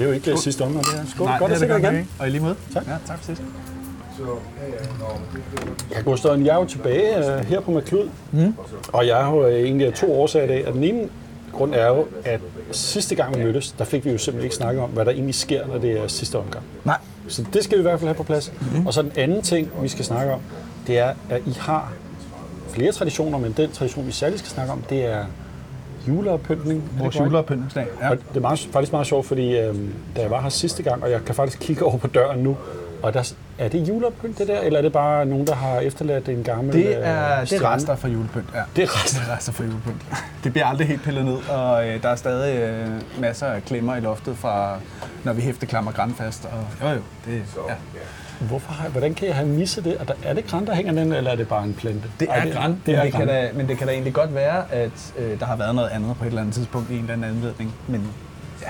[0.00, 1.06] Det er jo ikke det sidste omgang, det her.
[1.06, 1.26] Skål.
[1.26, 2.08] Nej, Godt det at se dig igen.
[2.18, 2.54] Og i lige måde.
[2.74, 2.86] Tak.
[2.86, 3.42] Ja, tak for sidst.
[5.90, 8.54] Ja, Gustav, jeg er jo tilbage uh, her på McLud, mm.
[8.92, 10.66] og jeg har jo øh, egentlig to årsager i dag.
[10.68, 11.08] Og den ene
[11.52, 12.40] grund er jo, at
[12.70, 15.34] sidste gang vi mødtes, der fik vi jo simpelthen ikke snakket om, hvad der egentlig
[15.34, 16.64] sker, når det er sidste omgang.
[16.84, 16.98] Nej.
[17.28, 18.52] Så det skal vi i hvert fald have på plads.
[18.74, 18.86] Mm.
[18.86, 20.40] Og så den anden ting, vi skal snakke om,
[20.86, 21.92] det er, at I har
[22.68, 25.24] flere traditioner, men den tradition, vi særligt skal snakke om, det er
[26.08, 26.90] juleoppyntning.
[26.98, 27.86] Vores juleoppyntningsdag.
[28.00, 28.10] Ja.
[28.10, 31.02] Og det er meget, faktisk meget sjovt, fordi øhm, da jeg var her sidste gang,
[31.02, 32.56] og jeg kan faktisk kigge over på døren nu,
[33.02, 36.28] og der, er det julepynt det der, eller er det bare nogen, der har efterladt
[36.28, 38.62] en gammel Det er, øh, det er rester fra julepynt, ja.
[38.76, 39.20] Det er rester.
[39.20, 40.02] Det er rester fra julepynt.
[40.44, 43.96] Det bliver aldrig helt pillet ned, og øh, der er stadig øh, masser af klemmer
[43.96, 44.78] i loftet fra,
[45.24, 46.44] når vi hæfter klammer grænfast.
[46.44, 47.74] Og, jo jo, det, ja.
[48.40, 49.96] Hvorfor har, hvordan kan jeg have misset det?
[50.00, 52.02] Er, der, er det græn, der hænger den, eller er det bare en plante?
[52.20, 53.26] Det Ej, er græn, Det er men, det græn.
[53.26, 55.88] kan da, men det kan da egentlig godt være, at øh, der har været noget
[55.88, 57.74] andet på et eller andet tidspunkt i en eller anden anledning.
[57.88, 58.08] Men
[58.62, 58.68] ja,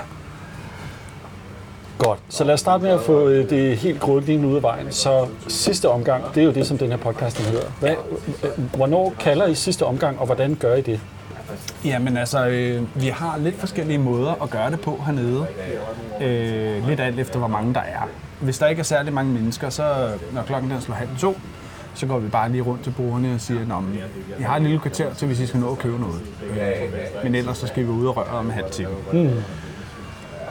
[1.97, 4.91] Godt, så lad os starte med at få øh, det helt grundlæggende ud af vejen.
[4.91, 7.65] Så sidste omgang, det er jo det, som den her podcast hedder.
[7.79, 7.91] Hvad,
[8.43, 10.99] øh, hvornår kalder I sidste omgang, og hvordan gør I det?
[11.85, 15.45] Jamen altså, øh, vi har lidt forskellige måder at gøre det på hernede.
[16.21, 18.07] Øh, lidt alt efter, hvor mange der er.
[18.41, 21.37] Hvis der ikke er særlig mange mennesker, så når klokken den slår halv to,
[21.93, 23.83] så går vi bare lige rundt til brugerne og siger, at
[24.39, 26.21] jeg har et lille kvarter til, hvis I skal nå at købe noget.
[26.51, 28.89] Øh, men ellers så skal vi ud og røre om en halv time.
[29.13, 29.29] Mm.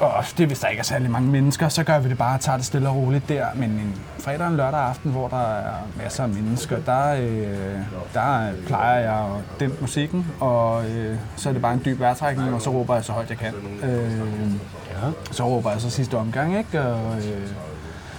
[0.00, 2.40] Og det hvis der ikke er særlig mange mennesker, så gør vi det bare og
[2.40, 3.46] tager det stille og roligt der.
[3.54, 7.78] Men en fredag og en lørdag aften, hvor der er masser af mennesker, der, øh,
[8.14, 12.54] der plejer jeg at dæmpe musikken, og øh, så er det bare en dyb vejrtrækning,
[12.54, 13.54] og så råber jeg så højt jeg kan.
[13.82, 14.20] Øh,
[15.30, 16.80] så råber jeg så sidste omgang, ikke?
[16.82, 17.48] Og, øh,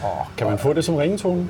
[0.03, 1.47] Oh, kan man få det som ringetone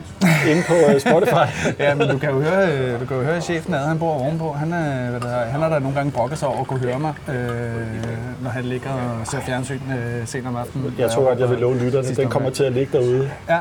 [0.49, 1.47] inde på øh, Spotify?
[1.83, 4.13] ja, men du kan jo høre, øh, du kan jo høre chefen ad, han bor
[4.13, 4.51] ovenpå.
[4.51, 6.99] Han, er, hvad der, han har da nogle gange brokket sig over at kunne høre
[6.99, 7.35] mig, øh,
[8.41, 10.95] når han ligger og ser fjernsyn øh, sent om aftenen.
[10.97, 12.15] Jeg tror godt, jeg vil love lytterne.
[12.15, 13.31] Den kommer til at ligge derude.
[13.49, 13.59] Ja,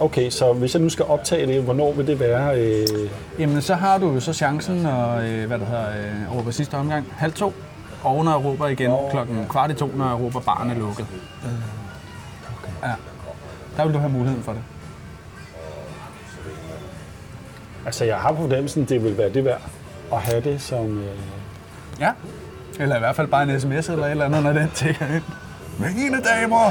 [0.00, 2.60] Okay, så hvis jeg nu skal optage det, hvornår vil det være?
[2.60, 2.86] Øh,
[3.38, 7.06] Jamen, så har du så chancen, og øh, hvad der hedder, øh, råber sidste omgang,
[7.16, 7.52] halv to,
[8.02, 11.06] og når jeg råber igen klokken kvart i to, når jeg råber barn er lukket.
[12.82, 12.88] Ja.
[13.76, 14.62] Der vil du have muligheden for det.
[17.86, 19.60] altså, jeg har på fornemmelsen, det vil være det værd
[20.12, 20.98] at have det som...
[20.98, 21.06] Øh,
[22.00, 22.12] Ja.
[22.80, 25.22] Eller i hvert fald bare en sms eller et eller andet, når den tækker ind.
[25.78, 26.70] Mine damer og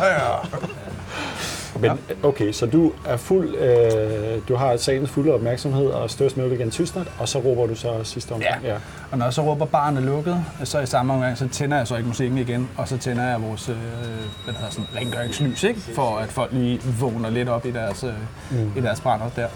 [1.81, 3.55] men okay, så du er fuld...
[3.55, 7.75] Øh, du har sagens fulde opmærksomhed og størst muligt igen tystnat, og så råber du
[7.75, 8.63] så sidste omgang.
[8.63, 8.75] Ja.
[9.11, 11.87] Og når jeg så råber barn er lukket, så i samme omgang, så tænder jeg
[11.87, 15.63] så ikke musikken igen, og så tænder jeg vores øh, hvad der hedder, sådan, rengøringslys,
[15.63, 15.81] ikke?
[15.95, 18.13] for at folk lige vågner lidt op i deres, øh,
[18.51, 18.71] mm.
[18.77, 19.47] i deres brænder der.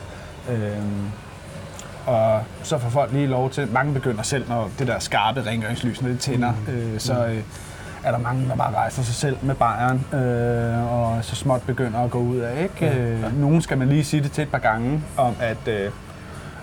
[0.50, 1.12] Øhm,
[2.06, 6.02] og så får folk lige lov til, mange begynder selv, når det der skarpe rengøringslys,
[6.02, 7.38] når det tænder, øh, så øh,
[8.06, 12.00] er der mange, der bare rejser sig selv med bajeren, øh, og så småt begynder
[12.00, 12.64] at gå ud af.
[12.64, 13.00] Ikke?
[13.00, 15.92] Øh, nogen skal man lige sige det til et par gange, om at, øh,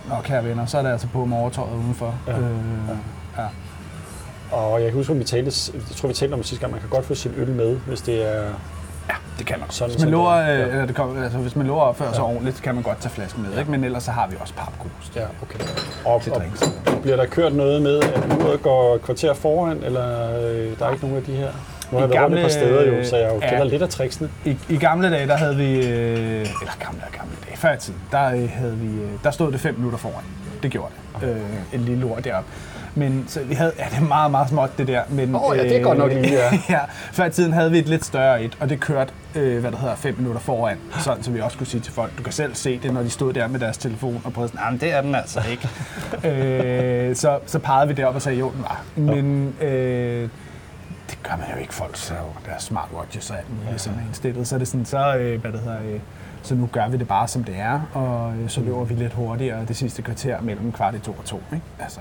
[0.08, 2.14] nå kære venner, så er det altså på med overtøjet udenfor.
[2.26, 2.38] Ja.
[2.38, 2.56] Øh,
[3.38, 3.46] ja.
[4.56, 6.80] Og jeg kan huske, at vi talte, jeg tror, vi talte om sidste gang, man
[6.80, 8.48] kan godt få sin øl med, hvis det er...
[9.32, 9.70] ja, det kan man.
[9.70, 10.64] Sådan, hvis, man som lover, det øh, Ja.
[10.66, 13.00] eller det kommer, altså, hvis man lover at opføre sig ordentligt, så kan man godt
[13.00, 13.58] tage flasken med.
[13.58, 13.70] Ikke?
[13.70, 15.12] Men ellers så har vi også papgrus.
[15.16, 15.58] Ja, okay.
[16.04, 16.62] Og, Til og drinks.
[17.02, 21.02] bliver der kørt noget med, at uret går kvarter foran, eller øh, der er ikke
[21.04, 21.48] nogen af de her?
[21.92, 23.48] Nu har jeg rundt et par gamle- steder jo, så jeg jo ja.
[23.50, 24.28] kender lidt af tricksene.
[24.44, 27.78] I, I gamle dage, der havde vi, øh, eller gamle og gamle dage, før i
[27.78, 30.24] tiden, der, øh, havde vi, øh, der stod det fem minutter foran.
[30.62, 31.28] Det gjorde det.
[31.28, 31.36] Øh,
[31.74, 32.50] en lille ord deroppe.
[32.94, 35.00] Men så vi havde, ja, det er meget, meget småt det der.
[35.08, 36.50] Men, Åh, ja, det er godt nok lige, ja.
[36.76, 36.78] ja.
[37.12, 39.78] Før i tiden havde vi et lidt større et, og det kørte, øh, hvad der
[39.78, 40.76] hedder, fem minutter foran.
[41.00, 43.10] Sådan, så vi også kunne sige til folk, du kan selv se det, når de
[43.10, 45.68] stod der med deres telefon og prøvede sådan, "Ah, men det er den altså ikke.
[47.10, 48.82] øh, så, så pegede vi det op og sagde, jo, den var.
[48.96, 50.28] Men øh,
[51.12, 51.74] det gør man jo ikke.
[51.74, 54.48] Folk så jo deres smartwatches og alt muligt, som er indstillet.
[54.48, 56.00] Så er det sådan, så, øh, hvad det hedder, øh,
[56.42, 59.12] så nu gør vi det bare, som det er, og øh, så løber vi lidt
[59.12, 61.42] hurtigere det sidste kvarter mellem kvart i to og to.
[61.52, 61.64] Ikke?
[61.78, 62.00] Altså,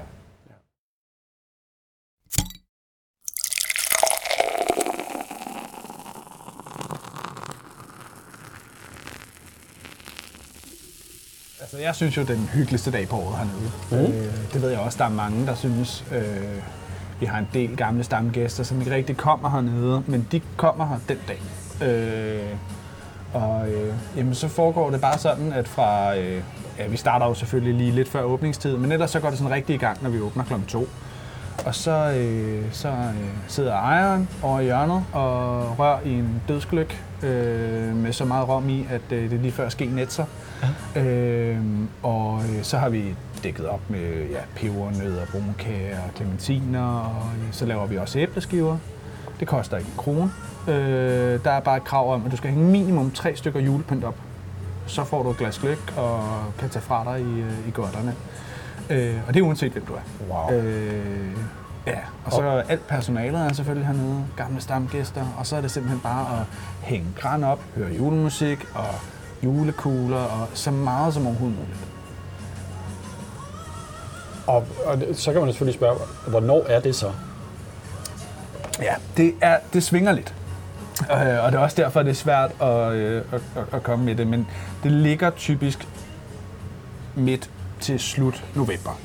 [11.62, 13.72] Altså, jeg synes jo, det er den hyggeligste dag på året hernede.
[13.92, 14.14] Mm.
[14.14, 16.06] Øh, det ved jeg også, der er mange, der synes.
[16.12, 16.64] Øh,
[17.22, 20.98] vi har en del gamle stamgæster, som ikke rigtig kommer hernede, men de kommer her
[21.08, 21.42] den dag.
[21.88, 22.56] Øh,
[23.34, 26.18] og øh, jamen, så foregår det bare sådan, at fra...
[26.18, 26.42] Øh,
[26.80, 29.54] ja, vi starter jo selvfølgelig lige lidt før åbningstid, men ellers så går det sådan
[29.54, 30.88] rigtig i gang, når vi åbner klokken to.
[31.66, 37.04] Og så, øh, så øh, sidder ejeren over i hjørnet og rører i en dødsgløk
[37.24, 40.26] øh, med så meget rom i, at øh, det lige før sker net sig.
[40.96, 41.02] Ja.
[41.02, 41.58] Øh,
[42.04, 47.66] og øh, så har vi dækket op med ja, pebernødder, brunkager og clementiner, og så
[47.66, 48.78] laver vi også æbleskiver.
[49.40, 50.32] Det koster ikke en krone.
[50.68, 54.04] Øh, der er bare et krav om, at du skal hænge minimum tre stykker julepynt
[54.04, 54.16] op.
[54.88, 56.24] Så får du et glas gløk og
[56.60, 58.16] kan tage fra dig i, øh, i godterne.
[58.90, 60.02] Øh, og det er uanset, hvem du er.
[60.30, 60.60] Wow.
[60.60, 61.38] Øh,
[61.88, 65.72] ja, og så er alt personalet er selvfølgelig hernede, gamle stamgæster, og så er det
[65.72, 66.46] simpelthen bare at
[66.82, 68.96] hænge græn op, høre julemusik og
[69.44, 71.80] julekugler og så meget som overhovedet muligt.
[74.52, 77.12] Og, og så kan man selvfølgelig spørge, hvornår er det så?
[78.82, 80.34] Ja, det, er, det svinger lidt.
[81.02, 83.42] Øh, og det er også derfor, det er svært at, øh, at,
[83.74, 84.28] at, komme med det.
[84.28, 84.48] Men
[84.84, 85.88] det ligger typisk
[87.16, 87.50] midt
[87.80, 89.00] til slut november.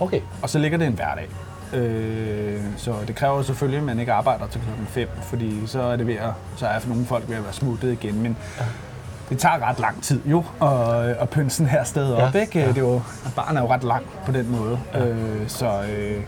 [0.00, 0.20] Okay.
[0.42, 1.28] Og så ligger det en hverdag.
[1.72, 5.96] Øh, så det kræver selvfølgelig, at man ikke arbejder til klokken 5, fordi så er
[5.96, 8.22] det ved at, så er for nogle folk ved at være smuttet igen.
[8.22, 8.36] Men
[9.30, 10.68] det tager ret lang tid jo at,
[11.04, 12.34] at pynte sådan her sted op.
[12.34, 12.58] Ja, Ikke?
[12.60, 12.68] ja.
[12.68, 13.02] Det er jo,
[13.36, 14.78] barn er jo ret lang på den måde.
[14.94, 16.22] Øh, så øh,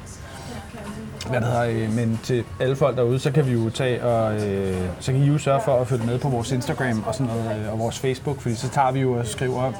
[1.31, 4.35] hvad det hedder, øh, men til alle folk derude, så kan vi jo tage og
[4.35, 7.27] øh, så kan I jo sørge for at følge med på vores Instagram og sådan
[7.27, 9.73] noget, øh, og vores Facebook, fordi så tager vi jo og skriver,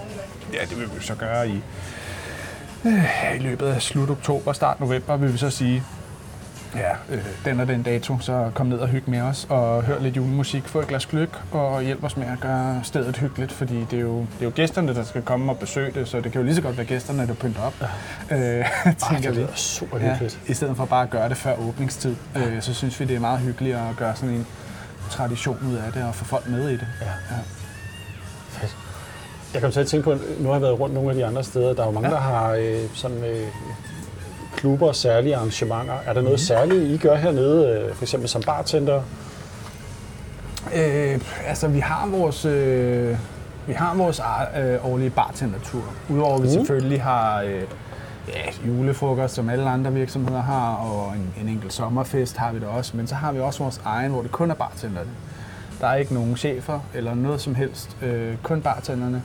[0.53, 1.63] ja det vil vi så gøre i,
[2.85, 5.83] øh, i løbet af slut oktober, start november, vil vi så sige,
[6.75, 10.01] ja, øh, den og den dato, så kom ned og hygge med os og hør
[10.01, 13.87] lidt julemusik, få et glas gløk og hjælp os med at gøre stedet hyggeligt, fordi
[13.91, 16.33] det er jo, det er jo gæsterne, der skal komme og besøge det, så det
[16.33, 17.75] kan jo lige så godt være gæsterne, der pynter op,
[18.31, 18.65] øh, Ej,
[18.95, 19.37] tænker det vi.
[19.37, 20.39] lyder super Ja, hyggeligt.
[20.47, 23.21] I stedet for bare at gøre det før åbningstid, øh, så synes vi, det er
[23.21, 24.47] meget hyggeligt at gøre sådan en
[25.11, 26.87] tradition ud af det og få folk med i det.
[27.01, 27.07] Ja.
[27.07, 27.41] Ja.
[28.51, 28.77] Fedt.
[29.55, 31.45] Jeg kan til at tænke på, nu har jeg været rundt nogle af de andre
[31.45, 32.15] steder, der er jo mange, Ja.
[32.15, 33.47] der har øh, sådan øh,
[34.63, 35.95] klubber og særlige arrangementer.
[36.07, 36.39] Er der noget Mhm.
[36.39, 39.03] særligt, I gør hernede, øh, for eksempel som bartender?
[40.75, 43.17] Øh, altså, vi har vores, øh,
[43.67, 44.21] vi har vores
[44.61, 45.83] øh, årlige bartendertur.
[46.09, 46.53] Udover at vi Mm.
[46.53, 47.63] selvfølgelig har øh,
[48.29, 52.69] ja, julefrokost, som alle andre virksomheder har, og en, en enkelt sommerfest har vi det
[52.69, 52.97] også.
[52.97, 55.11] Men så har vi også vores egen, hvor det kun er bartenderne.
[55.81, 57.97] Der er ikke nogen chefer eller noget som helst.
[58.03, 59.23] Øh, kun bartenderne.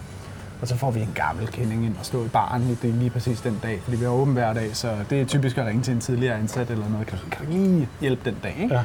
[0.62, 3.10] Og så får vi en gammel kending ind og stå i baren i det lige
[3.10, 5.84] præcis den dag, fordi vi har åben hver dag, så det er typisk at ringe
[5.84, 7.08] til en tidligere ansat eller noget.
[7.08, 8.56] Kan kan lige hjælpe den dag?
[8.62, 8.76] Ikke?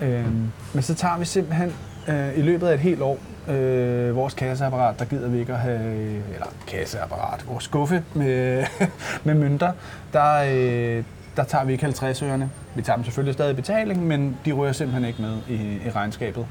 [0.00, 0.06] Ja.
[0.06, 1.72] Øhm, men så tager vi simpelthen
[2.08, 3.18] øh, i løbet af et helt år
[3.48, 8.64] øh, vores kasseapparat, der gider vi ikke at have, eller kasseapparat, vores skuffe med,
[9.24, 9.72] med mønter,
[10.12, 11.04] der, øh,
[11.36, 12.50] der tager vi ikke 50 ørerne.
[12.74, 15.90] Vi tager dem selvfølgelig stadig i betaling, men de rører simpelthen ikke med i, i
[15.90, 16.46] regnskabet.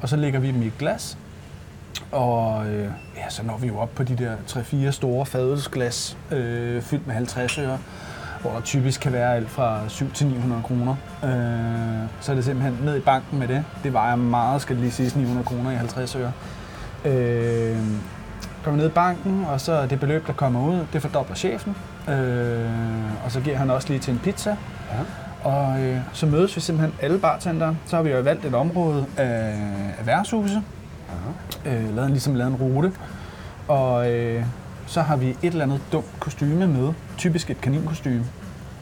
[0.00, 1.18] Og så lægger vi dem i et glas,
[2.12, 6.82] og øh, ja, så når vi jo op på de der 3-4 store fadelsglas øh,
[6.82, 7.78] fyldt med 50 øre,
[8.40, 10.96] hvor der typisk kan være alt fra 7 til 900 kroner.
[11.24, 13.64] Øh, så er det simpelthen ned i banken med det.
[13.82, 16.32] Det vejer meget, skal det lige siges, 900 kroner i 50 øre.
[17.04, 17.76] Øh,
[18.64, 21.76] kommer ned i banken, og så det beløb, der kommer ud, det fordobler chefen.
[22.08, 24.56] Øh, og så giver han også lige til en pizza.
[24.90, 24.98] Ja.
[25.50, 27.74] Og øh, så mødes vi simpelthen alle bartender.
[27.86, 29.54] Så har vi jo valgt et område af,
[29.98, 30.62] af værtshuse.
[31.64, 32.92] Øh, lavet, ligesom lavet en rute.
[33.68, 34.44] Og øh,
[34.86, 36.92] så har vi et eller andet dumt kostyme med.
[37.18, 38.24] Typisk et kaninkostyme.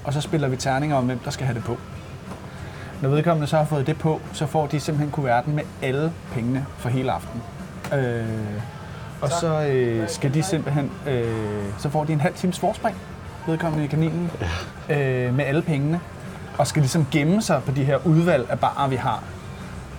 [0.05, 1.76] Og så spiller vi terninger om, hvem der skal have det på.
[3.02, 6.67] Når vedkommende så har fået det på, så får de simpelthen kuverten med alle pengene
[6.78, 7.43] for hele aftenen.
[7.94, 8.25] Øh,
[9.20, 12.96] og så øh, skal de simpelthen, øh, så får de en halv times forspring,
[13.46, 14.31] vedkommende i kaninen,
[14.89, 16.00] øh, med alle pengene.
[16.58, 19.22] Og skal ligesom gemme sig på de her udvalg af barer, vi har.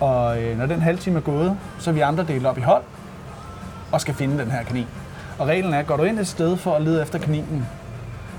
[0.00, 2.60] Og øh, når den halve time er gået, så er vi andre delt op i
[2.60, 2.82] hold
[3.92, 4.86] og skal finde den her kanin.
[5.38, 7.66] Og reglen er, går du ind et sted for at lede efter kaninen,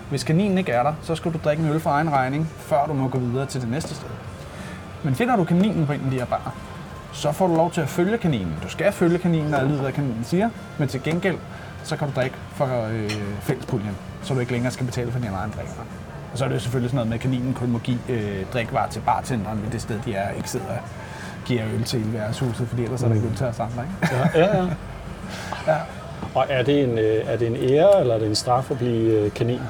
[0.10, 2.86] hvis kaninen ikke er der, så skal du drikke en øl for egen regning, før
[2.86, 4.10] du må gå videre til det næste sted.
[5.04, 6.56] Men finder du kaninen på en af de her barer,
[7.14, 8.56] så får du lov til at følge kaninen.
[8.64, 11.38] Du skal følge kaninen og lyde, hvad kaninen siger, men til gengæld,
[11.84, 13.12] så kan du drikke for øh,
[13.42, 15.74] fællespuljen, så du ikke længere skal betale for din egen drikker.
[16.32, 18.46] Og så er det jo selvfølgelig sådan noget med, at kaninen kun må give øh,
[18.54, 20.66] drikkevarer til bartenderen ved det sted, de er, ikke sidder
[21.46, 23.84] giver øl til hele værtshuset, fordi ellers er der ikke øl til os andre.
[23.84, 24.16] Ikke?
[24.16, 24.68] Ja, ja, ja.
[25.68, 25.78] Ja.
[26.36, 28.78] Og er det, en, øh, er det en ære, eller er det en straf at
[28.78, 29.62] blive øh, kanin?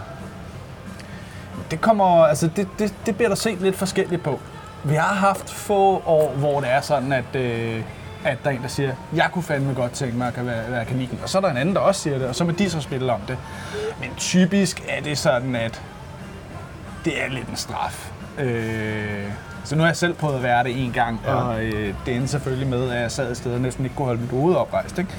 [1.72, 4.40] Det kommer, altså det, det, det bliver der set lidt forskelligt på.
[4.84, 7.84] Vi har haft få år, hvor det er sådan, at, øh,
[8.26, 10.86] at der er en, der siger, jeg kunne fandme godt tænke mig at være, være
[10.86, 11.20] kanin.
[11.24, 12.82] Og så er der en anden, der også siger det, og så må de så
[12.82, 13.38] spille om det.
[14.00, 15.82] Men typisk er det sådan, at
[17.06, 18.12] det er lidt en straf.
[18.38, 19.26] Øh,
[19.64, 21.34] så nu har jeg selv prøvet at være det en gang, Ja.
[21.36, 24.06] og øh, det endte selvfølgelig med, at jeg sad et sted og næsten ikke kunne
[24.06, 25.00] holde mit hoved oprejst.
[25.00, 25.12] Ikke?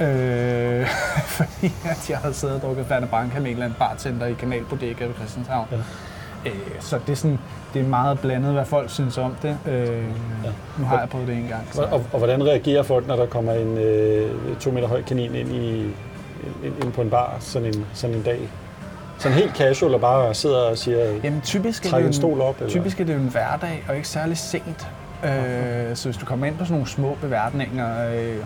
[0.00, 0.86] Øh,
[1.38, 4.32] fordi at jeg havde siddet og drukket Færne Branca med en eller anden bartender i
[4.32, 5.66] Kanalbodega ved Christianshavn.
[5.72, 5.76] Ja.
[6.46, 7.38] Øh, så det er, sådan,
[7.74, 9.58] det er meget blandet, hvad folk synes om det.
[9.66, 9.72] Øh,
[10.44, 10.50] ja.
[10.78, 11.68] Nu har jeg prøvet det en gang.
[11.72, 11.82] Så.
[11.82, 15.34] Og, og, og hvordan reagerer folk, når der kommer en øh, to meter høj kanin
[15.34, 15.78] ind, i,
[16.64, 18.48] ind, ind på en bar sådan en, sådan en dag?
[19.18, 22.40] Sådan helt casual og bare sidder og siger, Jamen typisk er, det jo en stol
[22.40, 22.70] op, eller?
[22.70, 24.88] typisk er det jo en hverdag, og ikke særlig sent.
[25.24, 28.36] Øh, så hvis du kommer ind på sådan nogle små beværtninger, øh,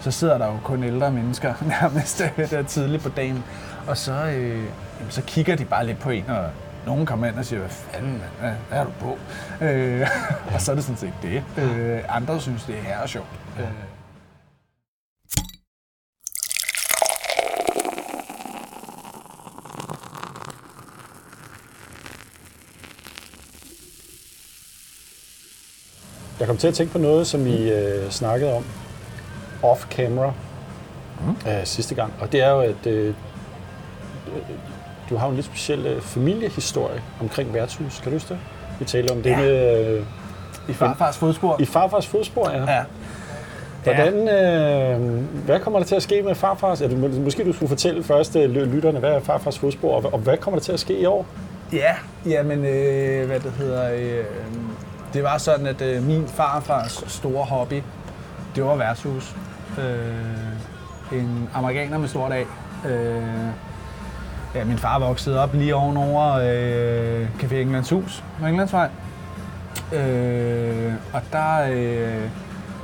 [0.00, 3.44] så sidder der jo kun ældre mennesker nærmest øh, der tidligt på dagen.
[3.86, 4.62] Og så, øh,
[5.08, 6.44] så kigger de bare lidt på en, og
[6.86, 9.18] nogen kommer ind og siger, hvad fanden, hvad, hvad er du på?
[9.64, 10.08] Øh,
[10.54, 11.42] og så er det sådan set det.
[11.62, 13.26] Øh, andre synes, det er her sjovt.
[13.58, 13.87] Øh.
[26.40, 28.64] Jeg kom til at tænke på noget, som I øh, snakkede om
[29.62, 30.30] off-camera
[31.26, 31.50] mm.
[31.50, 32.12] øh, sidste gang.
[32.20, 33.14] Og det er jo, at øh,
[35.10, 38.00] du har en lidt speciel øh, familiehistorie omkring værtshus.
[38.00, 38.38] Kan du huske det?
[38.78, 39.36] Vi taler om det Ja.
[39.36, 39.86] med...
[39.96, 40.02] Øh,
[40.68, 41.56] I farfars fodspor.
[41.60, 42.72] I farfars fodspor, ja.
[42.72, 42.82] Ja.
[43.84, 46.80] Hvordan, øh, hvad kommer der til at ske med farfars?
[46.82, 46.88] Ja,
[47.24, 50.36] måske du skulle fortælle først øh, ly- lytterne, hvad er farfars fodspor, og, og hvad
[50.36, 51.26] kommer der til at ske i år?
[51.72, 51.94] Ja,
[52.26, 54.24] jamen, øh, hvad det hedder, øh,
[55.12, 57.82] det var sådan, at øh, min farfars store hobby,
[58.54, 59.36] det var værtshus.
[59.78, 62.42] Øh, en amerikaner med stort A.
[62.88, 63.22] Øh,
[64.54, 68.88] ja, min far voksede op lige ovenover øh, Café Englands Hus på Englandsvej.
[69.92, 72.30] Øh, og der, øh,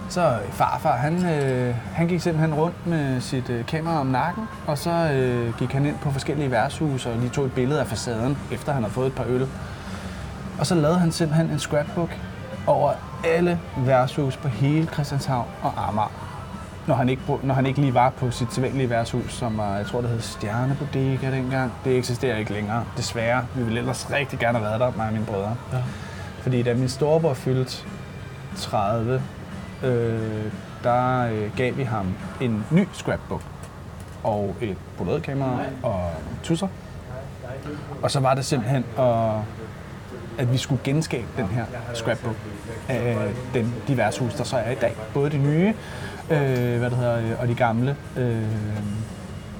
[0.08, 4.78] så farfar, han, øh, han gik simpelthen rundt med sit øh, kamera om nakken, og
[4.78, 8.38] så øh, gik han ind på forskellige værtshuse og lige tog et billede af facaden,
[8.52, 9.46] efter han havde fået et par øl.
[10.58, 12.10] Og så lavede han simpelthen en scrapbook
[12.66, 12.92] over
[13.24, 16.12] alle værtshus på hele Christianshavn og Amager.
[16.86, 19.86] Når han, ikke, når han ikke lige var på sit sædvanlige værtshus, som var, jeg
[19.86, 21.72] tror, det hed Stjernebodega dengang.
[21.84, 23.46] Det eksisterer ikke længere, desværre.
[23.54, 25.56] Vi ville ellers rigtig gerne have været der, mig og mine brødre.
[25.72, 25.78] Ja.
[26.40, 27.84] Fordi da min storebror fyldte
[28.56, 29.22] 30,
[29.82, 32.06] øh, der øh, gav vi ham
[32.40, 33.42] en ny scrapbook
[34.24, 36.10] og et polaroidkamera og
[36.42, 36.68] tusser.
[38.02, 39.34] Og så var det simpelthen, at,
[40.38, 41.64] at vi skulle genskabe den her
[41.94, 42.36] scrapbook
[42.88, 43.16] af
[43.54, 44.94] den, diverse hus, der så er i dag.
[45.14, 45.74] Både de nye
[46.30, 47.96] øh, hvad det hedder, øh, og de gamle.
[48.16, 48.42] Øh,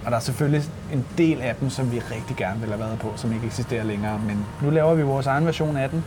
[0.04, 0.62] og der er selvfølgelig
[0.92, 3.84] en del af dem, som vi rigtig gerne vil have været på, som ikke eksisterer
[3.84, 4.20] længere.
[4.26, 6.04] Men nu laver vi vores egen version af den.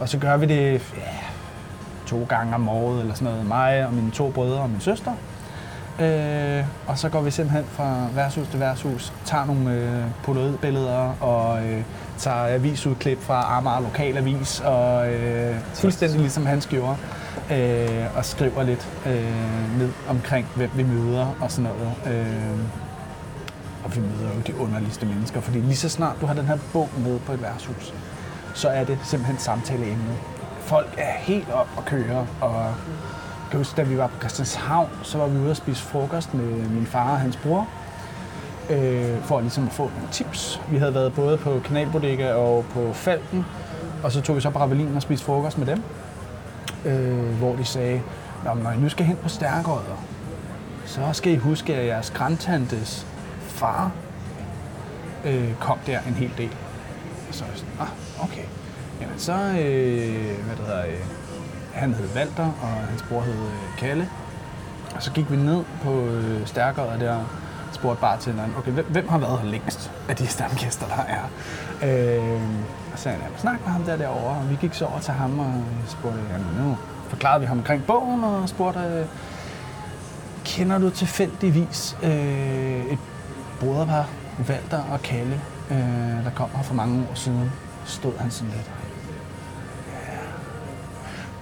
[0.00, 1.16] Og så gør vi det ja,
[2.06, 3.46] to gange om året eller sådan noget.
[3.46, 5.12] Mig og mine to brødre og min søster.
[6.00, 11.66] Øh, og så går vi simpelthen fra værtshus til værtshus, tager nogle øh, polaroidbilleder og
[11.66, 11.82] øh,
[12.18, 16.96] tager avisudklip fra Amager Lokalavis og øh, fuldstændig ligesom han gjorde.
[17.50, 22.16] Øh, og skriver lidt øh, ned omkring, hvem vi møder og sådan noget.
[22.16, 22.58] Øh,
[23.84, 26.58] og vi møder jo de underligste mennesker, fordi lige så snart du har den her
[26.72, 27.94] bog med på et værtshus,
[28.54, 30.16] så er det simpelthen samtaleemnet.
[30.60, 32.74] Folk er helt op og køre, og
[33.50, 36.68] kan huske, da vi var på Christianshavn, så var vi ude og spise frokost med
[36.68, 37.68] min far og hans bror,
[38.70, 40.60] øh, for ligesom at få nogle tips.
[40.70, 43.44] Vi havde været både på Kanalbodega og på Falken,
[44.02, 45.82] og så tog vi så på Ravelin og spiste frokost med dem,
[46.84, 48.02] øh, hvor de sagde,
[48.44, 50.04] Nå, når I nu skal hen på Stærkodder,
[50.86, 53.06] så skal I huske, at jeres grandtantes
[53.40, 53.92] far
[55.24, 56.50] øh, kom der en hel del.
[57.28, 58.44] Og så er jeg sådan, ah, okay.
[59.00, 61.19] Jamen så, øh, hvad det hedder, øh,
[61.72, 64.08] han hed Walter, og hans bror hed øh, Kalle.
[64.94, 67.24] Og så gik vi ned på øh, stærkere der
[67.72, 71.24] spurgte bartenderen, okay, hvem, hvem har været her længst af de stamgæster, der er?
[71.82, 72.40] Øh,
[72.92, 75.14] og så sagde han, snak med ham der derovre, og vi gik så over til
[75.14, 76.76] ham og spurgte, jamen nu
[77.08, 79.06] forklarede vi ham omkring bogen og spurgte, øh,
[80.44, 82.98] kender du tilfældigvis øh, et
[83.60, 84.08] broderpar,
[84.48, 87.52] Walter og Kalle, øh, der kom her for mange år siden?
[87.84, 88.70] Stod han sådan lidt.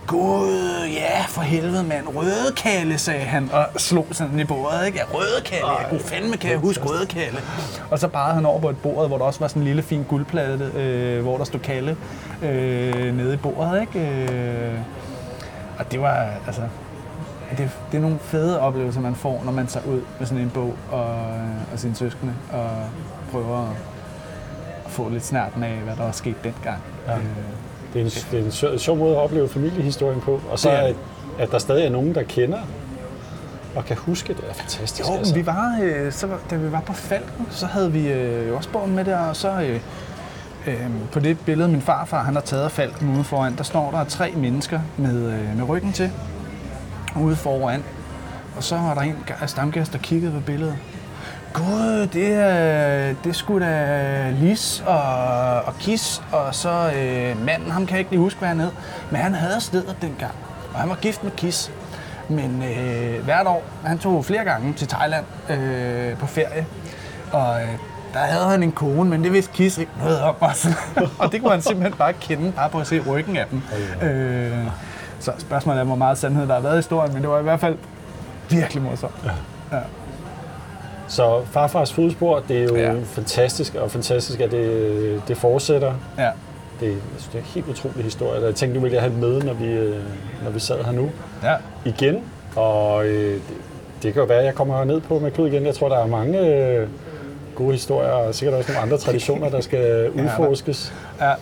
[0.09, 2.07] Gud, ja, for helvede, mand.
[2.17, 4.99] Røde Kalle, sagde han, og slog sådan i bordet, ikke?
[4.99, 7.39] Ja, røde Kalle, jeg kunne fandme kan jeg huske røde Kalle.
[7.91, 9.83] Og så barede han over på et bord, hvor der også var sådan en lille
[9.83, 11.97] fin guldplade, øh, hvor der stod Kalle
[12.43, 14.11] øh, nede i bordet, ikke?
[14.11, 14.79] Øh,
[15.79, 16.63] og det var, altså,
[17.51, 20.51] det, det er nogle fede oplevelser, man får, når man tager ud med sådan en
[20.51, 21.07] bog og,
[21.73, 22.71] og sine søskende og
[23.33, 23.77] prøver at,
[24.85, 26.83] at få lidt snærten af, hvad der er sket dengang.
[27.07, 27.17] Ja.
[27.17, 27.23] Øh,
[27.95, 30.41] Det er en, det er en sjov, sjov måde at opleve familiehistorien på.
[30.51, 30.97] Og så er at,
[31.39, 32.59] at der stadig er nogen, der kender
[33.75, 35.09] og kan huske det, er fantastisk.
[35.09, 35.35] Jo, altså.
[35.35, 38.95] vi var, øh, så da vi var på Falken, så havde vi øh, også bogen
[38.95, 39.81] med der, og så øh,
[40.67, 43.91] øh, på det billede, min farfar han har taget af Falken ude foran, der står
[43.91, 46.11] der tre mennesker med, øh, med ryggen til
[47.21, 47.85] ude foran.
[48.57, 50.77] Og så var der en af stamgæster, der kiggede på billedet.
[51.59, 55.03] Gud, det er, det sgu da Lis og,
[55.63, 58.71] og Kis, og så øh, manden, ham kan jeg ikke lige huske, hvad han hed,
[59.11, 60.33] men han havde stedet dengang,
[60.75, 61.73] og han var gift med Kis.
[62.29, 66.67] Men øh, hvert år, han tog flere gange til Thailand øh, på ferie,
[67.33, 67.69] og øh,
[68.13, 70.35] der havde han en kone, men det vidste Kis ikke noget om.
[70.41, 70.69] Og, så,
[71.19, 73.63] og det kunne han simpelthen bare kende, bare på at se ryggen af dem.
[74.09, 74.67] Øh,
[75.21, 77.43] Så spørgsmålet er, hvor meget sandhed der har været i historien, men det var i
[77.43, 77.77] hvert fald
[78.51, 79.15] virkelig morsomt.
[79.73, 79.79] Ja.
[81.09, 82.93] Så farfars fodspor, det er jo Ja.
[82.93, 82.99] ja.
[83.05, 85.95] fantastisk, og fantastisk, at det, det fortsætter.
[86.19, 86.31] ja.
[86.81, 88.45] Det, jeg synes, det er en helt utrolig historie.
[88.45, 89.97] Jeg tænkte, nu ville jeg have med, når vi, øh,
[90.45, 91.11] når vi sad her nu
[91.43, 91.55] ja.
[91.85, 92.23] igen.
[92.57, 93.43] Og øh, det,
[94.03, 95.67] det kan jo være, at jeg kommer ned på med Klud igen.
[95.67, 96.89] Jeg tror, der er mange øh,
[97.55, 100.93] gode historier, og sikkert også nogle andre traditioner, der skal udforskes.
[101.21, 101.33] ja.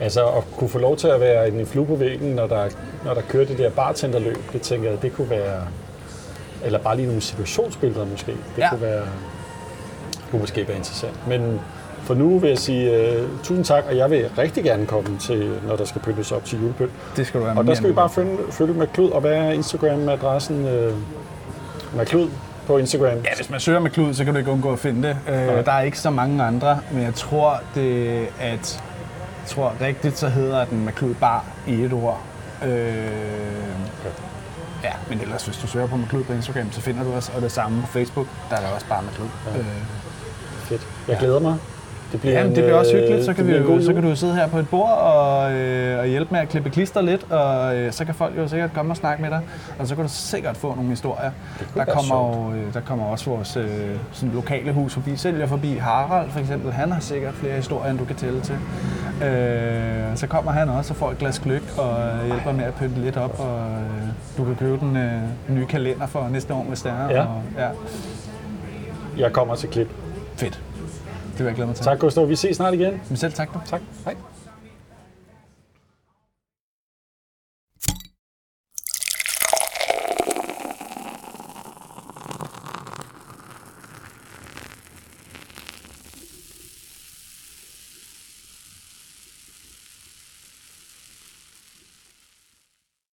[0.00, 2.64] Altså at kunne få lov til at være en flue på væggen, når der,
[3.04, 5.60] når der kører det der bartenderløb, det tænker jeg, det kunne være...
[6.64, 8.32] Eller bare lige nogle situationsbilleder måske.
[8.32, 8.68] Det Ja.
[8.70, 9.02] kunne være
[10.30, 11.28] kunne måske være interessant.
[11.28, 11.60] Men
[12.02, 15.52] for nu vil jeg sige uh, tusind tak, og jeg vil rigtig gerne komme til,
[15.68, 16.90] når der skal pyntes op til julepynt.
[17.16, 19.32] Det skal du være Og der skal vi bare følge, følge med Klud, og hvad
[19.32, 20.64] er Instagram-adressen?
[20.64, 20.94] Uh,
[21.96, 22.28] med Klud
[22.66, 23.06] på Instagram.
[23.24, 25.16] Ja, hvis man søger med klud, så kan du ikke undgå at finde det.
[25.28, 28.82] Øh, der er ikke så mange andre, men jeg tror, det, at
[29.40, 32.20] jeg tror rigtigt, så hedder den med klud bar i et ord.
[32.66, 32.70] Øh,
[34.84, 37.28] ja, men ellers, hvis du søger på med klud på Instagram, så finder du os,
[37.36, 39.28] og det samme på Facebook, der er der også bare med klud.
[39.46, 39.58] Ja.
[39.58, 39.66] Øh,
[40.64, 40.86] Fedt.
[41.08, 41.56] Jeg glæder mig.
[42.14, 43.24] Det bliver, ja, men en, det bliver også øh, hyggeligt.
[43.24, 45.98] Så kan, vi jo, så kan du jo sidde her på et bord og, øh,
[45.98, 48.92] og hjælpe med at klippe klister lidt, og øh, så kan folk jo sikkert komme
[48.92, 49.40] og snakke med dig,
[49.78, 51.30] og så kan du sikkert få nogle historier.
[51.74, 53.66] Der kommer, jo, øh, der kommer også vores øh,
[54.12, 56.72] sådan lokale hus forbi, sælger forbi Harald for eksempel.
[56.72, 58.54] Han har sikkert flere historier, end du kan tælle til.
[59.26, 63.00] Øh, så kommer han også og får et glas gløk og hjælper med at pynte
[63.00, 66.82] lidt op, og øh, du kan købe den øh, nye kalender for næste år, hvis
[66.82, 67.10] det er.
[67.10, 67.20] Ja.
[67.20, 67.68] Og, ja.
[69.18, 69.90] Jeg kommer til klip.
[70.36, 70.60] Fedt.
[71.34, 71.84] Det vil jeg glæde mig til.
[71.84, 72.28] Tak, Gustav.
[72.28, 73.00] Vi ses snart igen.
[73.08, 73.60] Men selv tak du.
[73.66, 73.80] Tak.
[74.04, 74.14] Hej.